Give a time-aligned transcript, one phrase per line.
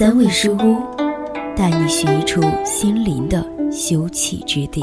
[0.00, 0.78] 三味书屋，
[1.54, 4.82] 带你寻一处心灵的休憩之地。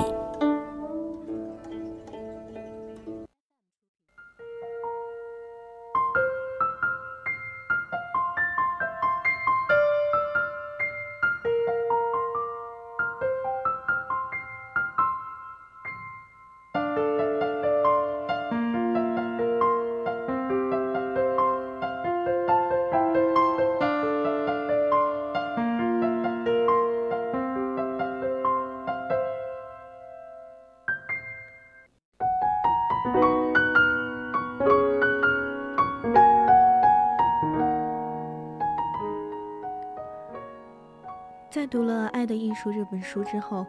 [41.49, 43.65] 在读了《爱的艺术》这本书之后，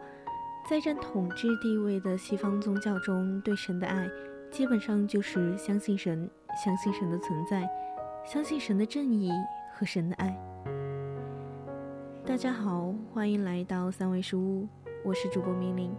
[0.69, 4.05] 在占统治地位的西方宗教中，对神的爱
[4.51, 6.29] 基本上就是相信神，
[6.61, 7.67] 相信神的存在，
[8.25, 9.31] 相信神的正义
[9.73, 10.37] 和神的爱。
[12.25, 14.67] 大家好，欢迎来到三味书屋，
[15.05, 15.95] 我是主播明玲。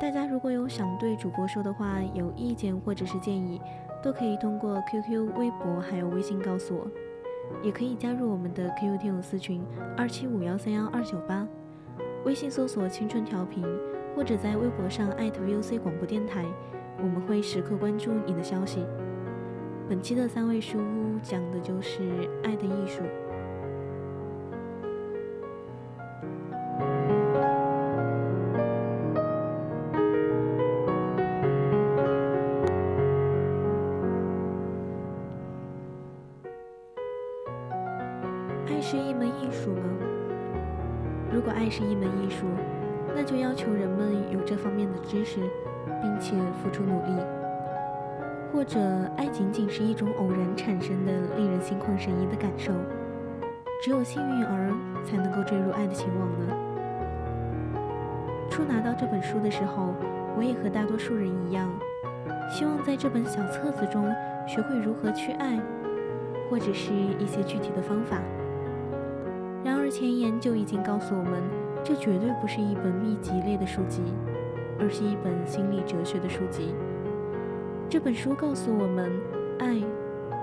[0.00, 3.60] 大家如果有想对主播说的话、有意见或者是建议，
[4.00, 6.88] 都可以通过 QQ、微博还有微信告诉我。
[7.62, 9.62] 也可以加入我们的 QQ 听友私群
[9.96, 11.46] 二七五幺三幺二九八，
[12.24, 13.64] 微信搜索“青春调频”，
[14.14, 16.44] 或者在微博上艾特 VOC 广播电台，
[16.98, 18.84] 我们会时刻关注你的消息。
[19.88, 23.02] 本期的三味书屋讲的就是爱的艺术。
[38.68, 39.82] 爱是一门艺术吗？
[41.32, 42.46] 如果爱是一门艺术，
[43.14, 45.40] 那就要求人们有这方面的知识，
[46.02, 47.12] 并且付出努力。
[48.52, 48.80] 或者，
[49.16, 52.72] 爱仅仅是一种偶然产生的、令人心旷神怡的感受，
[53.82, 54.72] 只有幸运儿
[55.04, 56.56] 才能够坠入爱的情网呢？
[58.50, 59.94] 初拿到这本书的时候，
[60.36, 61.68] 我也和大多数人一样，
[62.50, 64.12] 希望在这本小册子中
[64.46, 65.58] 学会如何去爱，
[66.50, 68.18] 或者是一些具体的方法。
[69.86, 71.40] 而前言就已经告诉我们，
[71.84, 74.02] 这绝对不是一本秘籍类的书籍，
[74.80, 76.74] 而是一本心理哲学的书籍。
[77.88, 79.12] 这本书告诉我们，
[79.60, 79.80] 爱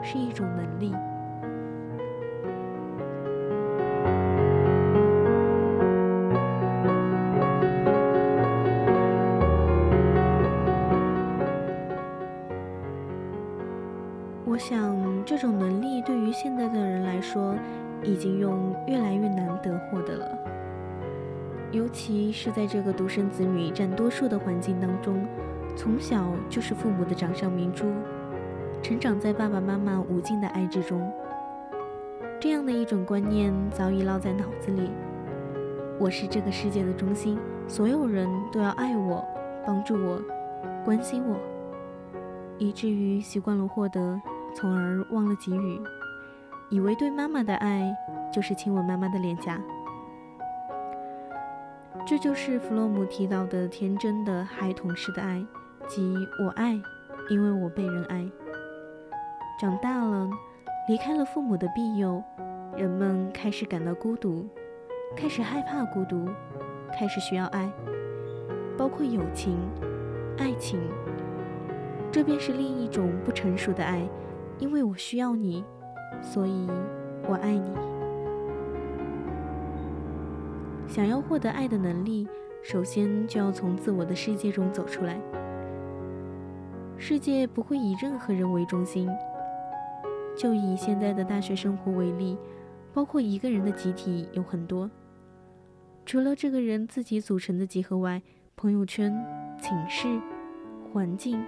[0.02, 0.94] 是一种能力。
[14.46, 17.54] 我想，这种能力对于现在的人来说，
[18.03, 20.38] 已经用越来越难得获得了。
[21.72, 25.25] 尤其是在这个独生子女占多数的环境当中，
[25.75, 27.86] 从小就是父母的掌上明珠，
[28.81, 31.12] 成长在爸爸妈妈无尽的爱之中。
[32.40, 34.92] 这样的一种观念早已烙在脑子里：
[35.97, 39.25] 我是这个世界的中心，所有人都要爱我、
[39.66, 40.22] 帮助我、
[40.86, 41.38] 关心我，
[42.58, 44.22] 以至于习惯了获得。
[44.56, 45.81] 从而忘了给予，
[46.73, 47.95] 以为对妈妈的爱
[48.34, 49.61] 就是亲吻妈妈的脸颊。
[52.03, 55.45] 这就是弗洛姆提到的天真的孩童式的爱，
[55.88, 56.73] 即我爱，
[57.29, 58.28] 因为我被人爱。
[59.59, 60.28] 长大了，
[60.88, 62.23] 离开了父母的庇佑，
[62.75, 64.50] 人们开始感到孤独，
[65.16, 66.28] 开始害怕孤独，
[66.97, 67.72] 开始需要爱，
[68.75, 69.56] 包括友情、
[70.39, 70.79] 爱情。
[72.12, 74.01] 这便是另一种不成熟的爱。
[74.57, 75.63] 因为我需要你，
[76.22, 76.68] 所以
[77.28, 77.72] 我爱你。
[80.88, 82.27] 想要获得爱的能力，
[82.62, 85.19] 首先就要从自我的世界中走出来。
[86.98, 89.10] 世界不会以任何人为中心。
[90.36, 92.38] 就以现在的大学生活为例，
[92.94, 94.89] 包括一个人的集体有很多，
[96.06, 98.21] 除了这个人自己组成的集合外，
[98.56, 99.13] 朋友圈、
[99.62, 100.07] 寝室、
[100.92, 101.44] 环境、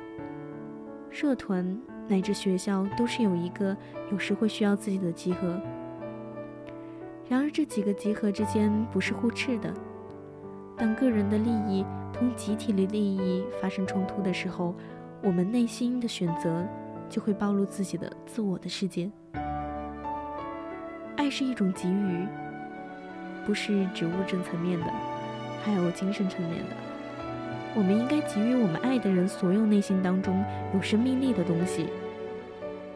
[1.10, 1.95] 社团。
[2.08, 3.76] 乃至学校都是有一个
[4.12, 5.60] 有时会需要自己的集合，
[7.28, 9.74] 然而这几个集合之间不是互斥的。
[10.78, 14.76] 当个人的利益同集体的利益发生冲突的时候，
[15.24, 16.64] 我们内心的选择
[17.10, 19.10] 就会暴露自己的自我的世界。
[21.16, 22.28] 爱是一种给予，
[23.46, 24.86] 不是指物质层面的，
[25.64, 26.85] 还有精神层面的。
[27.76, 30.42] 我们应该给予我们爱的人所有内心当中
[30.74, 31.88] 有生命力的东西，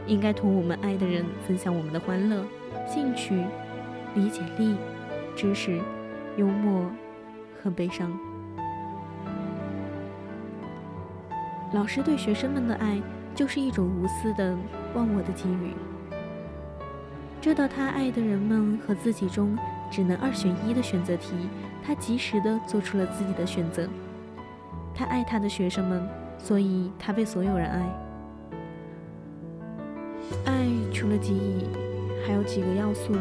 [0.08, 2.46] 应该同我们爱的人分享我们的欢乐、
[2.88, 3.44] 兴趣、
[4.16, 4.78] 理解力、
[5.36, 5.82] 知识、
[6.38, 6.90] 幽默
[7.62, 8.18] 和悲伤。
[11.74, 13.02] 老师对学生们的爱，
[13.36, 14.56] 就是一种无私的、
[14.96, 15.74] 忘我的给予。
[17.42, 19.58] 这道他爱的人们和自己中
[19.92, 21.36] 只能二选一的选择题，
[21.86, 23.86] 他及时的做出了自己的选择。
[25.00, 26.06] 他爱他的学生们，
[26.38, 27.80] 所以他被所有人爱。
[30.44, 31.64] 爱除了给予，
[32.28, 33.14] 还有几个要素：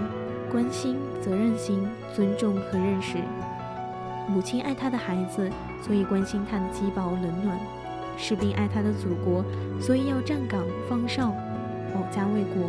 [0.51, 3.19] 关心、责任心、尊重和认识。
[4.29, 5.49] 母亲爱她的孩子，
[5.81, 7.57] 所以关心他的饥饱冷暖；
[8.17, 9.45] 士兵爱他的祖国，
[9.81, 11.33] 所以要站岗放哨，
[11.95, 12.69] 保家卫国；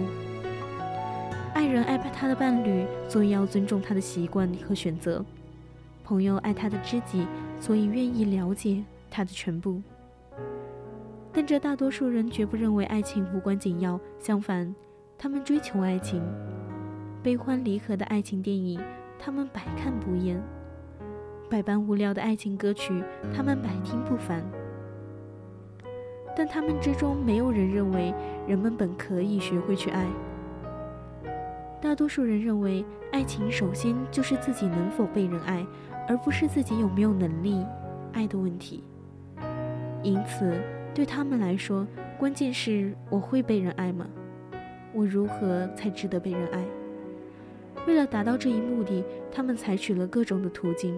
[1.56, 5.24] 爱人爱他的伴侣，所以要尊重他的习惯和选择；
[6.04, 7.26] 朋友爱他的知己，
[7.60, 8.84] 所以愿意了解。
[9.10, 9.82] 他的全部，
[11.32, 14.74] 但这大多数人绝不认为爱情无关紧要，相反，
[15.18, 16.24] 他们追求爱情。
[17.22, 18.80] 悲欢离合的爱情电影，
[19.20, 20.38] 他们百看不厌；
[21.50, 23.04] 百般无聊的爱情歌曲，
[23.34, 24.44] 他们百听不烦。
[26.36, 28.14] 但他们之中没有人认为
[28.48, 30.08] 人们本可以学会去爱。
[31.82, 35.66] 大多数人认为，爱情首先就是自己能否被人爱，
[36.08, 37.66] 而不是自己有没有能力
[38.14, 38.84] 爱的问题。
[40.02, 40.54] 因此，
[40.94, 41.86] 对他们来说，
[42.18, 44.08] 关键是我会被人爱吗？
[44.94, 46.64] 我如何才值得被人爱？
[47.88, 50.96] 为了达到这一目的，他们采取了各种的途径。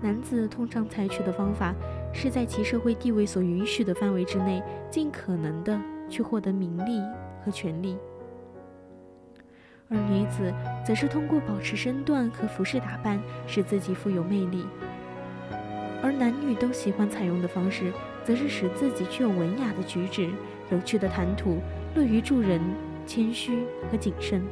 [0.00, 1.74] 男子通常采取的方法，
[2.12, 5.78] 是在其社会地位所允许的范围之内，尽可能的
[6.08, 7.02] 去获得名利
[7.44, 7.96] 和权利；
[9.88, 10.54] 而女子，
[10.84, 14.64] 则是通过保持身段和服饰打扮，使自己富有魅力。
[16.02, 17.92] 而男女都喜欢采用的方式，
[18.24, 20.30] 则是使自己具有文雅的举止、
[20.70, 21.58] 有趣的谈吐、
[21.94, 22.60] 乐于助人、
[23.06, 24.42] 谦虚和谨慎。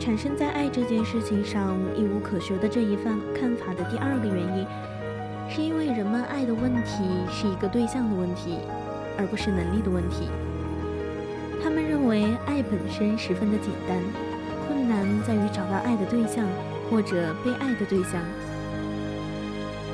[0.00, 4.66] 产生在爱这件事情上一无可学的这一番看法的第二个原因，
[5.46, 8.56] 是因为人们爱的问题是一个对象的问题，
[9.18, 10.26] 而不是能力的问题。
[11.62, 14.02] 他们认为爱本身十分的简单，
[14.66, 16.48] 困难在于找到爱的对象
[16.90, 18.24] 或者被爱的对象。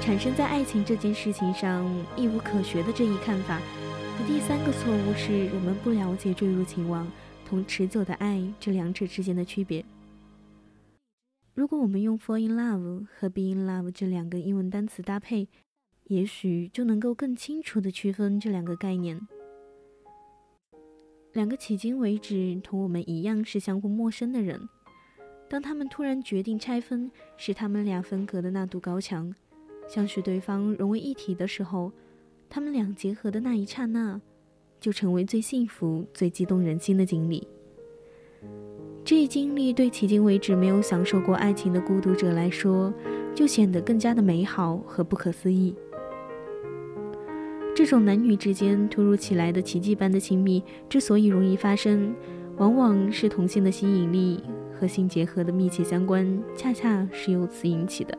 [0.01, 7.11] 产生在爱情这件事情上一无可学的这一看法的第三个错误是，人们不了解坠入情网
[7.45, 9.85] 同持久的爱这两者之间的区别。
[11.57, 15.49] 如果我们用 “fall in love” 和 “be in love” 这两个英文单词搭配，
[16.05, 19.19] 也许就能够更清楚地区分这两个概念。
[21.33, 24.69] 两个迄今为止同我们一样是相互陌生的人，
[25.49, 29.35] 当他们突然决定拆分，使他们俩分隔的那堵高墙，
[29.89, 31.91] 想使对方融为一体的时候，
[32.51, 34.21] 他们俩结合的那一刹那，
[34.79, 37.49] 就成为最幸福、最激动人心的经历。
[39.07, 42.93] 这一经历对迄今为止没有享受过爱情的孤独者来说，
[43.33, 45.77] 就显得更加的美好和不可思议。
[47.73, 52.13] 这种男女之间突如其来的奇迹般的亲密之所以容易发生，
[52.57, 54.43] 往往是同性的吸引力
[54.77, 58.19] 和性结合的密切相关，恰恰是由此引起的。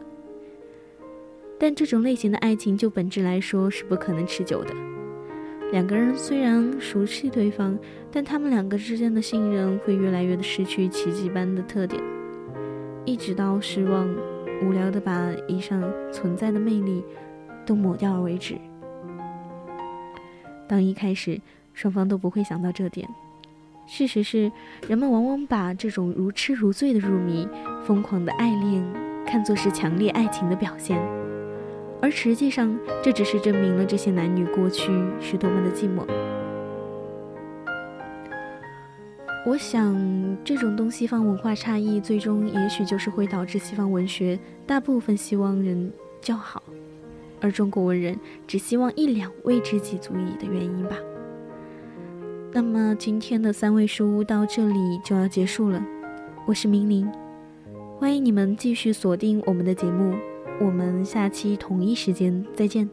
[1.59, 4.73] 但这种类型的爱情就本质来说是不可能持久的。
[5.71, 7.77] 两个人虽然熟悉对方，
[8.11, 12.01] 但他们两个之间的信任会越来越的失去奇迹般的特点，
[13.05, 14.07] 一直到失望、
[14.63, 17.03] 无聊的把以上存在的魅力
[17.65, 18.55] 都抹掉为止。
[20.69, 21.39] 当一开始
[21.73, 23.07] 双方都不会想到这点，
[23.85, 24.49] 事实是，
[24.87, 27.47] 人们往往把这种如痴如醉的入迷、
[27.83, 28.83] 疯狂的爱恋
[29.25, 30.97] 看作是强烈爱情的表现。
[32.01, 36.05] 而实际上这只是证明了这些男女过去是多么的寂寞。
[39.45, 39.95] 我想
[40.43, 45.89] 这种东西方文化差异最终也许就是会导致西方文学大部分希望人
[46.19, 46.61] 较好
[47.39, 50.97] 而中国文人只希望一两位知己足矣的原因吧。
[52.51, 55.81] 那么今天的三味书屋到这里就要结束了
[56.45, 57.09] 我是明明
[57.97, 60.13] 欢迎你们继续锁定我们的节目。
[60.59, 62.89] 我们下期同一时间再见。